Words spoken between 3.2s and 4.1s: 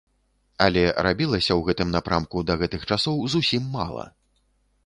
зусім мала.